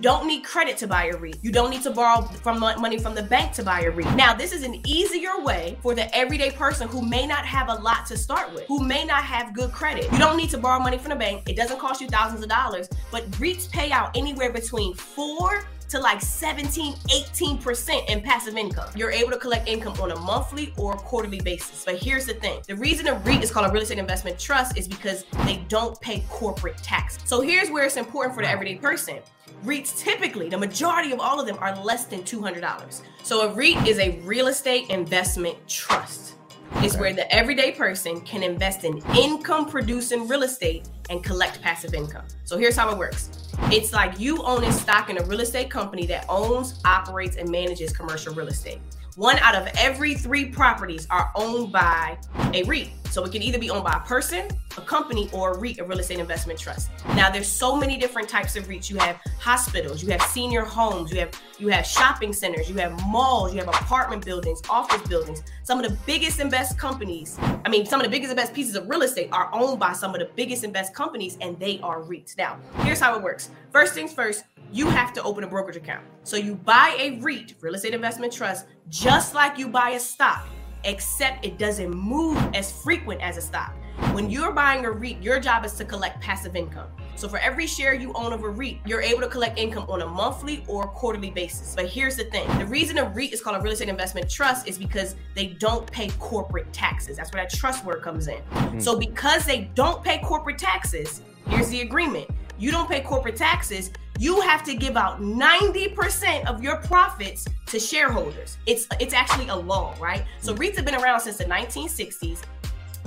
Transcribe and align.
don't 0.00 0.26
need 0.26 0.42
credit 0.44 0.76
to 0.78 0.86
buy 0.86 1.06
a 1.06 1.16
REIT. 1.16 1.38
You 1.42 1.52
don't 1.52 1.70
need 1.70 1.82
to 1.82 1.90
borrow 1.90 2.22
from 2.22 2.58
money 2.58 2.98
from 2.98 3.14
the 3.14 3.22
bank 3.22 3.52
to 3.52 3.62
buy 3.62 3.80
a 3.82 3.90
REIT. 3.90 4.14
Now, 4.16 4.34
this 4.34 4.52
is 4.52 4.62
an 4.62 4.80
easier 4.86 5.40
way 5.40 5.78
for 5.82 5.94
the 5.94 6.14
everyday 6.16 6.50
person 6.50 6.88
who 6.88 7.02
may 7.02 7.26
not 7.26 7.44
have 7.44 7.68
a 7.68 7.74
lot 7.74 8.06
to 8.06 8.16
start 8.16 8.52
with, 8.54 8.64
who 8.64 8.82
may 8.82 9.04
not 9.04 9.22
have 9.24 9.54
good 9.54 9.72
credit. 9.72 10.10
You 10.12 10.18
don't 10.18 10.36
need 10.36 10.50
to 10.50 10.58
borrow 10.58 10.80
money 10.80 10.98
from 10.98 11.10
the 11.10 11.16
bank. 11.16 11.48
It 11.48 11.56
doesn't 11.56 11.78
cost 11.78 12.00
you 12.00 12.08
thousands 12.08 12.42
of 12.42 12.48
dollars, 12.48 12.88
but 13.10 13.30
REITs 13.32 13.70
pay 13.70 13.90
out 13.90 14.16
anywhere 14.16 14.52
between 14.52 14.94
four 14.94 15.64
to 15.90 15.98
like 15.98 16.20
17, 16.20 16.94
18% 16.94 18.08
in 18.08 18.20
passive 18.20 18.56
income. 18.56 18.88
You're 18.96 19.10
able 19.10 19.30
to 19.30 19.38
collect 19.38 19.68
income 19.68 20.00
on 20.00 20.12
a 20.12 20.20
monthly 20.20 20.72
or 20.76 20.94
quarterly 20.94 21.40
basis. 21.40 21.84
But 21.84 21.96
here's 21.96 22.26
the 22.26 22.34
thing 22.34 22.60
the 22.66 22.76
reason 22.76 23.06
a 23.08 23.14
REIT 23.14 23.42
is 23.42 23.50
called 23.50 23.68
a 23.68 23.72
real 23.72 23.82
estate 23.82 23.98
investment 23.98 24.38
trust 24.38 24.78
is 24.78 24.86
because 24.86 25.24
they 25.44 25.56
don't 25.68 26.00
pay 26.00 26.24
corporate 26.28 26.78
tax. 26.78 27.18
So 27.24 27.40
here's 27.40 27.70
where 27.70 27.84
it's 27.84 27.96
important 27.96 28.34
for 28.34 28.42
the 28.42 28.48
everyday 28.48 28.76
person. 28.76 29.18
REITs 29.64 29.98
typically, 29.98 30.48
the 30.48 30.58
majority 30.58 31.12
of 31.12 31.20
all 31.20 31.38
of 31.40 31.46
them 31.46 31.58
are 31.60 31.76
less 31.82 32.06
than 32.06 32.22
$200. 32.22 33.02
So 33.22 33.50
a 33.50 33.54
REIT 33.54 33.86
is 33.86 33.98
a 33.98 34.18
real 34.20 34.46
estate 34.46 34.88
investment 34.90 35.56
trust. 35.68 36.34
It's 36.76 36.96
where 36.96 37.12
the 37.12 37.30
everyday 37.34 37.72
person 37.72 38.20
can 38.22 38.42
invest 38.42 38.84
in 38.84 38.98
income 39.16 39.66
producing 39.66 40.26
real 40.28 40.42
estate 40.44 40.88
and 41.10 41.22
collect 41.22 41.60
passive 41.60 41.94
income. 41.94 42.24
So 42.44 42.56
here's 42.56 42.76
how 42.76 42.90
it 42.90 42.96
works. 42.96 43.48
It's 43.64 43.92
like 43.92 44.18
you 44.18 44.42
owning 44.42 44.72
stock 44.72 45.10
in 45.10 45.18
a 45.18 45.24
real 45.24 45.40
estate 45.40 45.70
company 45.70 46.06
that 46.06 46.24
owns, 46.28 46.80
operates, 46.84 47.36
and 47.36 47.50
manages 47.50 47.92
commercial 47.92 48.34
real 48.34 48.48
estate. 48.48 48.78
One 49.16 49.38
out 49.38 49.54
of 49.54 49.68
every 49.76 50.14
three 50.14 50.46
properties 50.46 51.06
are 51.10 51.30
owned 51.34 51.72
by 51.72 52.18
a 52.54 52.62
REIT. 52.64 52.90
So 53.10 53.24
it 53.24 53.32
can 53.32 53.42
either 53.42 53.58
be 53.58 53.70
owned 53.70 53.82
by 53.82 53.94
a 53.94 54.06
person, 54.06 54.46
a 54.78 54.80
company, 54.82 55.28
or 55.32 55.54
a 55.54 55.58
REIT, 55.58 55.80
a 55.80 55.84
real 55.84 55.98
estate 55.98 56.20
investment 56.20 56.60
trust. 56.60 56.90
Now 57.16 57.28
there's 57.28 57.48
so 57.48 57.76
many 57.76 57.96
different 57.96 58.28
types 58.28 58.54
of 58.54 58.68
REITs. 58.68 58.88
You 58.88 58.98
have 58.98 59.16
hospitals, 59.40 60.00
you 60.00 60.10
have 60.12 60.22
senior 60.22 60.64
homes, 60.64 61.10
you 61.10 61.18
have 61.18 61.30
you 61.58 61.68
have 61.68 61.84
shopping 61.84 62.32
centers, 62.32 62.70
you 62.70 62.76
have 62.76 62.92
malls, 63.06 63.52
you 63.52 63.58
have 63.58 63.68
apartment 63.68 64.24
buildings, 64.24 64.62
office 64.70 65.02
buildings. 65.08 65.42
Some 65.64 65.82
of 65.82 65.90
the 65.90 65.96
biggest 66.06 66.38
and 66.38 66.50
best 66.50 66.78
companies, 66.78 67.36
I 67.64 67.68
mean, 67.68 67.84
some 67.84 68.00
of 68.00 68.04
the 68.04 68.10
biggest 68.10 68.30
and 68.30 68.36
best 68.36 68.54
pieces 68.54 68.76
of 68.76 68.88
real 68.88 69.02
estate 69.02 69.28
are 69.32 69.50
owned 69.52 69.80
by 69.80 69.92
some 69.92 70.14
of 70.14 70.20
the 70.20 70.30
biggest 70.36 70.62
and 70.62 70.72
best 70.72 70.94
companies, 70.94 71.36
and 71.40 71.58
they 71.58 71.80
are 71.80 72.00
REITs. 72.02 72.38
Now, 72.38 72.58
here's 72.82 73.00
how 73.00 73.16
it 73.16 73.22
works. 73.22 73.50
First 73.72 73.92
things 73.92 74.12
first, 74.12 74.44
you 74.72 74.88
have 74.88 75.12
to 75.14 75.22
open 75.22 75.44
a 75.44 75.46
brokerage 75.46 75.76
account. 75.76 76.04
So 76.22 76.36
you 76.36 76.54
buy 76.54 76.96
a 76.98 77.18
REIT, 77.20 77.54
real 77.60 77.74
estate 77.74 77.94
investment 77.94 78.32
trust, 78.32 78.66
just 78.88 79.34
like 79.34 79.58
you 79.58 79.68
buy 79.68 79.90
a 79.90 80.00
stock 80.00 80.46
except 80.84 81.44
it 81.44 81.58
doesn't 81.58 81.90
move 81.90 82.38
as 82.54 82.72
frequent 82.72 83.20
as 83.20 83.36
a 83.36 83.40
stock. 83.40 83.74
When 84.12 84.30
you're 84.30 84.52
buying 84.52 84.86
a 84.86 84.90
REIT, 84.90 85.22
your 85.22 85.38
job 85.38 85.64
is 85.64 85.74
to 85.74 85.84
collect 85.84 86.20
passive 86.22 86.56
income. 86.56 86.88
So 87.16 87.28
for 87.28 87.38
every 87.38 87.66
share 87.66 87.92
you 87.92 88.12
own 88.14 88.32
of 88.32 88.44
a 88.44 88.48
REIT, 88.48 88.78
you're 88.86 89.02
able 89.02 89.20
to 89.20 89.28
collect 89.28 89.58
income 89.58 89.84
on 89.90 90.00
a 90.00 90.06
monthly 90.06 90.64
or 90.66 90.86
quarterly 90.88 91.30
basis. 91.30 91.74
But 91.76 91.86
here's 91.86 92.16
the 92.16 92.24
thing 92.24 92.46
the 92.58 92.64
reason 92.66 92.96
a 92.96 93.04
REIT 93.10 93.34
is 93.34 93.42
called 93.42 93.56
a 93.56 93.60
real 93.60 93.72
estate 93.72 93.88
investment 93.88 94.30
trust 94.30 94.66
is 94.66 94.78
because 94.78 95.16
they 95.34 95.48
don't 95.48 95.90
pay 95.90 96.08
corporate 96.18 96.72
taxes. 96.72 97.18
That's 97.18 97.32
where 97.32 97.42
that 97.42 97.52
trust 97.52 97.84
word 97.84 98.02
comes 98.02 98.28
in. 98.28 98.38
Mm-hmm. 98.38 98.80
So 98.80 98.98
because 98.98 99.44
they 99.44 99.70
don't 99.74 100.02
pay 100.02 100.18
corporate 100.20 100.58
taxes, 100.58 101.20
here's 101.48 101.68
the 101.68 101.82
agreement 101.82 102.30
you 102.58 102.70
don't 102.70 102.90
pay 102.90 103.00
corporate 103.00 103.36
taxes, 103.36 103.90
you 104.20 104.38
have 104.42 104.62
to 104.62 104.74
give 104.74 104.98
out 104.98 105.22
90% 105.22 106.44
of 106.44 106.62
your 106.62 106.76
profits 106.76 107.46
to 107.64 107.80
shareholders. 107.80 108.58
It's 108.66 108.86
it's 109.00 109.14
actually 109.14 109.48
a 109.48 109.56
law, 109.56 109.96
right? 109.98 110.26
So 110.40 110.54
REITs 110.54 110.76
have 110.76 110.84
been 110.84 110.94
around 110.94 111.20
since 111.20 111.38
the 111.38 111.46
1960s. 111.46 112.42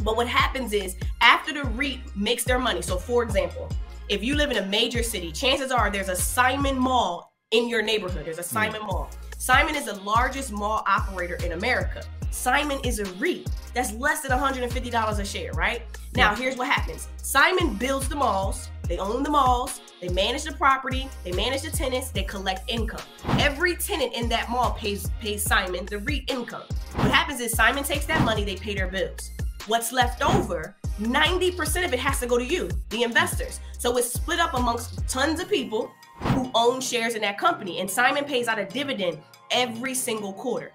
But 0.01 0.17
what 0.17 0.27
happens 0.27 0.73
is 0.73 0.95
after 1.21 1.53
the 1.53 1.65
REIT 1.65 1.99
makes 2.15 2.43
their 2.43 2.57
money, 2.57 2.81
so 2.81 2.97
for 2.97 3.21
example, 3.21 3.69
if 4.09 4.23
you 4.23 4.33
live 4.33 4.49
in 4.49 4.57
a 4.57 4.65
major 4.65 5.03
city, 5.03 5.31
chances 5.31 5.71
are 5.71 5.91
there's 5.91 6.09
a 6.09 6.15
Simon 6.15 6.79
Mall 6.79 7.31
in 7.51 7.69
your 7.69 7.83
neighborhood. 7.83 8.25
There's 8.25 8.39
a 8.39 8.41
hmm. 8.41 8.55
Simon 8.55 8.81
Mall. 8.81 9.07
Simon 9.37 9.75
is 9.75 9.85
the 9.85 9.99
largest 10.01 10.51
mall 10.51 10.83
operator 10.87 11.35
in 11.45 11.51
America. 11.51 12.03
Simon 12.31 12.79
is 12.83 12.97
a 12.97 13.05
REIT. 13.19 13.47
That's 13.75 13.93
less 13.93 14.21
than 14.21 14.31
$150 14.31 15.19
a 15.19 15.25
share, 15.25 15.51
right? 15.51 15.83
Now, 16.15 16.33
here's 16.33 16.57
what 16.57 16.67
happens 16.67 17.07
Simon 17.17 17.75
builds 17.75 18.09
the 18.09 18.15
malls, 18.15 18.69
they 18.87 18.97
own 18.97 19.23
the 19.23 19.29
malls, 19.29 19.81
they 20.01 20.09
manage 20.09 20.43
the 20.43 20.51
property, 20.51 21.09
they 21.23 21.31
manage 21.31 21.61
the 21.61 21.71
tenants, 21.71 22.09
they 22.09 22.23
collect 22.23 22.69
income. 22.69 23.01
Every 23.39 23.75
tenant 23.75 24.13
in 24.13 24.27
that 24.29 24.49
mall 24.49 24.71
pays 24.71 25.09
pays 25.19 25.41
Simon 25.43 25.85
the 25.85 25.99
REIT 25.99 26.29
income. 26.29 26.63
What 26.95 27.11
happens 27.11 27.39
is 27.39 27.53
Simon 27.53 27.83
takes 27.83 28.05
that 28.05 28.23
money, 28.23 28.43
they 28.43 28.55
pay 28.55 28.75
their 28.75 28.87
bills. 28.87 29.31
What's 29.67 29.91
left 29.93 30.21
over, 30.21 30.75
90% 30.99 31.85
of 31.85 31.93
it 31.93 31.99
has 31.99 32.19
to 32.19 32.27
go 32.27 32.37
to 32.37 32.45
you, 32.45 32.69
the 32.89 33.03
investors. 33.03 33.59
So 33.79 33.97
it's 33.97 34.11
split 34.11 34.39
up 34.39 34.53
amongst 34.53 35.07
tons 35.07 35.39
of 35.39 35.49
people 35.49 35.91
who 36.19 36.51
own 36.53 36.81
shares 36.81 37.15
in 37.15 37.21
that 37.21 37.37
company. 37.37 37.79
And 37.79 37.89
Simon 37.89 38.25
pays 38.25 38.47
out 38.47 38.59
a 38.59 38.65
dividend 38.65 39.19
every 39.51 39.93
single 39.93 40.33
quarter. 40.33 40.71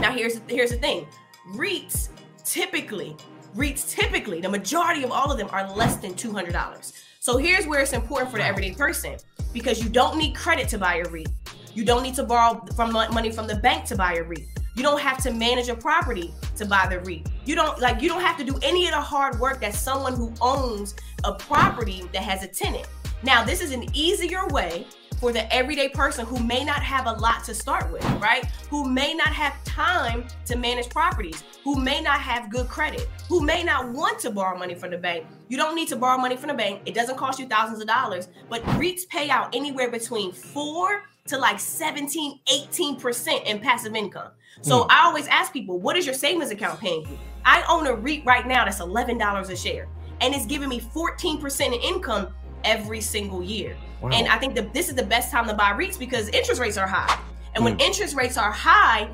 Now 0.00 0.12
here's 0.12 0.40
here's 0.48 0.70
the 0.70 0.78
thing. 0.78 1.06
REITs 1.54 2.08
typically, 2.44 3.16
REITs 3.54 3.90
typically, 3.90 4.40
the 4.40 4.48
majority 4.48 5.02
of 5.02 5.10
all 5.10 5.30
of 5.30 5.38
them 5.38 5.48
are 5.50 5.70
less 5.74 5.96
than 5.96 6.14
$200. 6.14 6.92
So 7.24 7.36
here's 7.36 7.68
where 7.68 7.78
it's 7.78 7.92
important 7.92 8.32
for 8.32 8.38
the 8.38 8.44
everyday 8.44 8.74
person 8.74 9.14
because 9.52 9.80
you 9.80 9.88
don't 9.88 10.18
need 10.18 10.34
credit 10.34 10.66
to 10.70 10.76
buy 10.76 10.96
a 10.96 11.08
REIT. 11.08 11.28
You 11.72 11.84
don't 11.84 12.02
need 12.02 12.16
to 12.16 12.24
borrow 12.24 12.66
from 12.74 12.90
money 12.90 13.30
from 13.30 13.46
the 13.46 13.54
bank 13.54 13.84
to 13.84 13.96
buy 13.96 14.14
a 14.14 14.24
REIT. 14.24 14.44
You 14.74 14.82
don't 14.82 15.00
have 15.00 15.22
to 15.22 15.30
manage 15.30 15.68
a 15.68 15.76
property 15.76 16.34
to 16.56 16.66
buy 16.66 16.88
the 16.90 16.98
REIT. 16.98 17.28
You 17.44 17.54
don't 17.54 17.78
like 17.78 18.02
you 18.02 18.08
don't 18.08 18.22
have 18.22 18.36
to 18.38 18.44
do 18.44 18.58
any 18.60 18.86
of 18.86 18.90
the 18.90 19.00
hard 19.00 19.38
work 19.38 19.60
that 19.60 19.72
someone 19.72 20.14
who 20.16 20.34
owns 20.40 20.96
a 21.22 21.32
property 21.32 22.02
that 22.12 22.24
has 22.24 22.42
a 22.42 22.48
tenant. 22.48 22.88
Now, 23.22 23.44
this 23.44 23.62
is 23.62 23.70
an 23.70 23.86
easier 23.94 24.44
way 24.48 24.84
for 25.22 25.32
the 25.32 25.54
everyday 25.54 25.88
person 25.88 26.26
who 26.26 26.42
may 26.42 26.64
not 26.64 26.82
have 26.82 27.06
a 27.06 27.12
lot 27.12 27.44
to 27.44 27.54
start 27.54 27.92
with, 27.92 28.02
right? 28.20 28.44
Who 28.70 28.90
may 28.90 29.14
not 29.14 29.28
have 29.28 29.54
time 29.62 30.24
to 30.46 30.56
manage 30.56 30.88
properties, 30.88 31.44
who 31.62 31.76
may 31.80 32.02
not 32.02 32.20
have 32.20 32.50
good 32.50 32.66
credit, 32.68 33.08
who 33.28 33.40
may 33.40 33.62
not 33.62 33.88
want 33.90 34.18
to 34.18 34.32
borrow 34.32 34.58
money 34.58 34.74
from 34.74 34.90
the 34.90 34.98
bank. 34.98 35.24
You 35.48 35.56
don't 35.56 35.76
need 35.76 35.86
to 35.90 35.96
borrow 35.96 36.18
money 36.18 36.36
from 36.36 36.48
the 36.48 36.54
bank. 36.54 36.80
It 36.86 36.94
doesn't 36.94 37.16
cost 37.16 37.38
you 37.38 37.46
thousands 37.46 37.80
of 37.80 37.86
dollars, 37.86 38.30
but 38.48 38.64
REITs 38.64 39.08
pay 39.08 39.30
out 39.30 39.54
anywhere 39.54 39.88
between 39.88 40.32
4 40.32 41.04
to 41.28 41.38
like 41.38 41.60
17, 41.60 42.40
18% 42.50 43.44
in 43.44 43.60
passive 43.60 43.94
income. 43.94 44.32
So 44.62 44.80
mm. 44.80 44.86
I 44.90 45.04
always 45.04 45.28
ask 45.28 45.52
people, 45.52 45.78
what 45.78 45.96
is 45.96 46.04
your 46.04 46.16
savings 46.16 46.50
account 46.50 46.80
paying 46.80 47.02
you? 47.02 47.16
I 47.44 47.62
own 47.70 47.86
a 47.86 47.94
REIT 47.94 48.26
right 48.26 48.44
now 48.44 48.64
that's 48.64 48.80
$11 48.80 49.50
a 49.50 49.56
share 49.56 49.86
and 50.20 50.34
it's 50.34 50.46
giving 50.46 50.68
me 50.68 50.80
14% 50.80 51.66
in 51.66 51.74
income 51.74 52.34
every 52.64 53.00
single 53.00 53.40
year. 53.40 53.76
Wow. 54.02 54.10
And 54.10 54.28
I 54.28 54.38
think 54.38 54.54
that 54.56 54.74
this 54.74 54.88
is 54.88 54.94
the 54.94 55.02
best 55.04 55.30
time 55.30 55.46
to 55.46 55.54
buy 55.54 55.72
REITs 55.72 55.98
because 55.98 56.28
interest 56.30 56.60
rates 56.60 56.76
are 56.76 56.86
high. 56.86 57.18
And 57.54 57.64
when 57.64 57.76
mm. 57.76 57.82
interest 57.82 58.16
rates 58.16 58.36
are 58.36 58.50
high, 58.50 59.08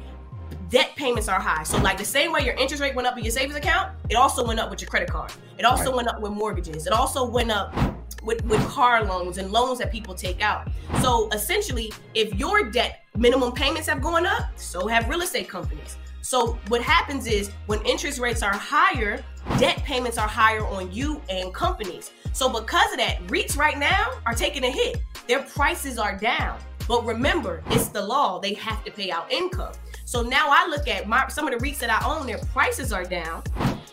debt 0.71 0.93
payments 0.97 1.29
are 1.29 1.41
high. 1.41 1.63
So, 1.63 1.79
like 1.79 1.99
the 1.99 2.05
same 2.05 2.33
way 2.33 2.41
your 2.45 2.55
interest 2.55 2.83
rate 2.83 2.95
went 2.95 3.07
up 3.07 3.17
in 3.17 3.25
your 3.25 3.31
savings 3.31 3.57
account, 3.57 3.93
it 4.09 4.17
also 4.17 4.47
went 4.47 4.61
up 4.61 4.71
with 4.71 4.81
your 4.81 4.89
credit 4.89 5.11
card. 5.11 5.33
It 5.59 5.65
also 5.65 5.87
right. 5.87 5.97
went 5.97 6.09
up 6.09 6.21
with 6.21 6.33
mortgages. 6.33 6.87
It 6.87 6.93
also 6.93 7.29
went 7.29 7.51
up 7.51 7.75
with, 8.23 8.45
with 8.45 8.67
car 8.69 9.05
loans 9.05 9.39
and 9.39 9.53
loans 9.53 9.79
that 9.79 9.93
people 9.93 10.15
take 10.15 10.41
out. 10.41 10.69
So, 11.01 11.29
essentially, 11.33 11.93
if 12.15 12.35
your 12.35 12.71
debt 12.71 13.05
minimum 13.17 13.53
payments 13.53 13.89
have 13.89 14.03
gone 14.03 14.27
up, 14.27 14.45
so 14.57 14.87
have 14.87 15.09
real 15.09 15.23
estate 15.23 15.49
companies. 15.49 15.97
So, 16.23 16.59
what 16.69 16.83
happens 16.83 17.27
is 17.27 17.51
when 17.67 17.81
interest 17.87 18.19
rates 18.19 18.43
are 18.43 18.55
higher, 18.55 19.23
debt 19.59 19.79
payments 19.85 20.19
are 20.19 20.29
higher 20.29 20.67
on 20.67 20.93
you 20.93 21.23
and 21.29 21.53
companies. 21.55 22.13
So 22.33 22.49
because 22.49 22.93
of 22.93 22.99
that, 22.99 23.27
REITs 23.27 23.57
right 23.57 23.79
now 23.79 24.13
are 24.27 24.35
taking 24.35 24.65
a 24.65 24.71
hit. 24.71 24.99
Their 25.27 25.43
prices 25.43 25.99
are 25.99 26.17
down. 26.17 26.59
But 26.87 27.05
remember, 27.05 27.63
it's 27.69 27.89
the 27.89 28.01
law. 28.01 28.39
They 28.39 28.55
have 28.55 28.85
to 28.85 28.91
pay 28.91 29.11
out 29.11 29.31
income. 29.31 29.73
So 30.05 30.23
now 30.23 30.47
I 30.49 30.67
look 30.67 30.89
at 30.89 31.07
my 31.07 31.29
some 31.29 31.47
of 31.47 31.59
the 31.59 31.65
REITs 31.65 31.79
that 31.81 31.91
I 31.91 32.07
own, 32.09 32.27
their 32.27 32.39
prices 32.39 32.93
are 32.93 33.05
down, 33.05 33.43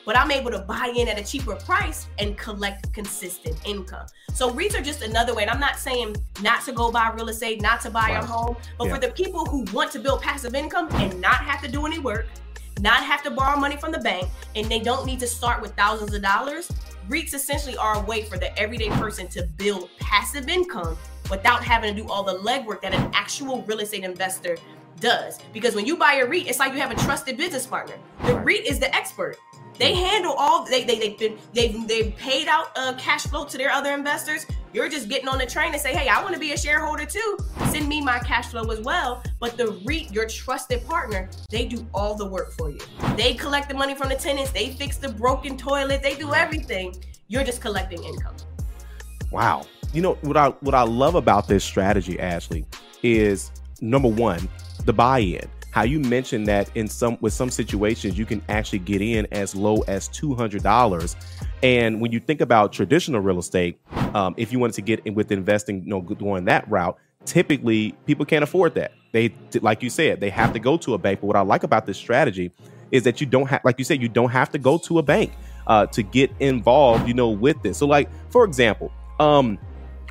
but 0.05 0.17
I'm 0.17 0.31
able 0.31 0.51
to 0.51 0.59
buy 0.59 0.93
in 0.95 1.09
at 1.09 1.19
a 1.19 1.23
cheaper 1.23 1.55
price 1.55 2.07
and 2.19 2.37
collect 2.37 2.93
consistent 2.93 3.57
income. 3.65 4.05
So 4.33 4.49
REITs 4.49 4.79
are 4.79 4.81
just 4.81 5.01
another 5.01 5.35
way. 5.35 5.43
And 5.43 5.51
I'm 5.51 5.59
not 5.59 5.77
saying 5.77 6.15
not 6.41 6.63
to 6.65 6.71
go 6.71 6.89
buy 6.91 7.11
real 7.11 7.27
estate, 7.27 7.61
not 7.61 7.81
to 7.81 7.89
buy 7.89 8.11
wow. 8.11 8.21
a 8.21 8.25
home, 8.25 8.57
but 8.77 8.87
yeah. 8.87 8.93
for 8.93 9.01
the 9.01 9.09
people 9.09 9.45
who 9.45 9.65
want 9.73 9.91
to 9.91 9.99
build 9.99 10.21
passive 10.21 10.55
income 10.55 10.87
and 10.93 11.19
not 11.19 11.37
have 11.37 11.61
to 11.63 11.67
do 11.67 11.85
any 11.85 11.99
work, 11.99 12.27
not 12.81 13.03
have 13.03 13.23
to 13.23 13.31
borrow 13.31 13.57
money 13.57 13.77
from 13.77 13.91
the 13.91 13.99
bank, 13.99 14.29
and 14.55 14.67
they 14.67 14.79
don't 14.79 15.05
need 15.05 15.19
to 15.19 15.27
start 15.27 15.61
with 15.61 15.75
thousands 15.75 16.13
of 16.13 16.21
dollars, 16.21 16.71
REITs 17.09 17.33
essentially 17.33 17.77
are 17.77 17.97
a 17.97 18.01
way 18.01 18.23
for 18.23 18.37
the 18.37 18.57
everyday 18.59 18.89
person 18.89 19.27
to 19.29 19.43
build 19.57 19.89
passive 19.99 20.49
income 20.49 20.97
without 21.29 21.63
having 21.63 21.95
to 21.95 22.01
do 22.01 22.07
all 22.09 22.23
the 22.23 22.39
legwork 22.39 22.81
that 22.81 22.93
an 22.93 23.09
actual 23.13 23.61
real 23.63 23.79
estate 23.79 24.03
investor 24.03 24.57
does. 24.99 25.39
Because 25.53 25.75
when 25.75 25.85
you 25.85 25.97
buy 25.97 26.15
a 26.15 26.25
REIT, 26.25 26.47
it's 26.47 26.59
like 26.59 26.73
you 26.73 26.79
have 26.79 26.91
a 26.91 26.95
trusted 26.95 27.37
business 27.37 27.65
partner. 27.67 27.95
The 28.25 28.39
REIT 28.39 28.65
is 28.65 28.79
the 28.79 28.93
expert. 28.95 29.37
They 29.77 29.93
handle 29.93 30.33
all 30.37 30.65
they 30.65 30.83
they 30.83 30.99
they've 30.99 31.17
been 31.17 31.37
they've 31.53 31.87
they've 31.87 32.15
paid 32.15 32.47
out 32.47 32.67
uh, 32.75 32.93
cash 32.97 33.23
flow 33.23 33.45
to 33.45 33.57
their 33.57 33.71
other 33.71 33.93
investors. 33.93 34.45
You're 34.73 34.89
just 34.89 35.07
getting 35.07 35.27
on 35.27 35.37
the 35.37 35.45
train 35.45 35.71
and 35.73 35.81
say, 35.81 35.93
hey, 35.93 36.09
I 36.09 36.21
want 36.21 36.33
to 36.33 36.39
be 36.39 36.51
a 36.51 36.57
shareholder 36.57 37.05
too. 37.05 37.37
Send 37.69 37.87
me 37.87 38.01
my 38.01 38.19
cash 38.19 38.47
flow 38.47 38.63
as 38.71 38.81
well. 38.81 39.23
But 39.39 39.55
the 39.57 39.79
REIT, 39.85 40.11
your 40.11 40.27
trusted 40.27 40.85
partner, 40.85 41.29
they 41.49 41.65
do 41.65 41.87
all 41.93 42.15
the 42.15 42.25
work 42.25 42.51
for 42.51 42.69
you. 42.69 42.79
They 43.15 43.35
collect 43.35 43.69
the 43.69 43.75
money 43.75 43.95
from 43.95 44.09
the 44.09 44.15
tenants. 44.15 44.51
They 44.51 44.71
fix 44.71 44.97
the 44.97 45.09
broken 45.09 45.55
toilet. 45.57 46.03
They 46.03 46.15
do 46.15 46.33
everything. 46.33 47.01
You're 47.29 47.45
just 47.45 47.61
collecting 47.61 48.03
income. 48.03 48.35
Wow. 49.31 49.65
you 49.93 50.01
know 50.01 50.15
what 50.21 50.37
I 50.37 50.49
what 50.59 50.75
I 50.75 50.83
love 50.83 51.15
about 51.15 51.47
this 51.47 51.63
strategy, 51.63 52.19
Ashley, 52.19 52.65
is 53.01 53.51
number 53.81 54.09
one, 54.09 54.47
the 54.85 54.93
buy-in. 54.93 55.49
How 55.75 55.83
you 55.83 55.99
mentioned 55.99 56.47
that 56.47 56.69
in 56.73 56.87
some 56.87 57.17
with 57.19 57.33
some 57.33 57.49
situations 57.49 58.17
you 58.17 58.25
can 58.25 58.41
actually 58.47 58.79
get 58.79 59.01
in 59.01 59.27
as 59.33 59.53
low 59.53 59.83
as 59.89 60.07
two 60.07 60.33
hundred 60.33 60.63
dollars, 60.63 61.17
and 61.63 61.99
when 61.99 62.13
you 62.13 62.21
think 62.21 62.39
about 62.39 62.71
traditional 62.71 63.19
real 63.19 63.39
estate, 63.39 63.77
um, 64.13 64.33
if 64.37 64.53
you 64.53 64.59
wanted 64.59 64.75
to 64.75 64.81
get 64.81 65.01
in 65.03 65.15
with 65.15 65.33
investing, 65.33 65.83
you 65.83 65.89
know, 65.89 65.99
going 65.99 66.45
that 66.45 66.65
route, 66.71 66.97
typically 67.25 67.91
people 68.05 68.25
can't 68.25 68.41
afford 68.41 68.73
that. 68.75 68.93
They, 69.11 69.35
like 69.61 69.83
you 69.83 69.89
said, 69.89 70.21
they 70.21 70.29
have 70.29 70.53
to 70.53 70.59
go 70.59 70.77
to 70.77 70.93
a 70.93 70.97
bank. 70.97 71.19
But 71.19 71.27
what 71.27 71.35
I 71.35 71.41
like 71.41 71.63
about 71.63 71.85
this 71.85 71.97
strategy 71.97 72.53
is 72.91 73.03
that 73.03 73.19
you 73.19 73.27
don't 73.27 73.47
have, 73.47 73.59
like 73.65 73.77
you 73.77 73.83
said, 73.83 74.01
you 74.01 74.07
don't 74.07 74.31
have 74.31 74.49
to 74.51 74.57
go 74.57 74.77
to 74.77 74.99
a 74.99 75.03
bank 75.03 75.33
uh, 75.67 75.87
to 75.87 76.03
get 76.03 76.31
involved, 76.39 77.05
you 77.05 77.13
know, 77.13 77.27
with 77.27 77.61
this. 77.63 77.79
So, 77.79 77.85
like 77.85 78.09
for 78.29 78.45
example, 78.45 78.93
um, 79.19 79.59